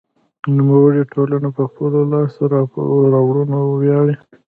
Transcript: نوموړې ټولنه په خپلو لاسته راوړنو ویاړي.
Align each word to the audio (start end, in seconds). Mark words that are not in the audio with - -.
نوموړې 0.55 1.03
ټولنه 1.13 1.49
په 1.57 1.63
خپلو 1.69 1.99
لاسته 2.11 2.43
راوړنو 3.13 3.59
ویاړي. 3.81 4.15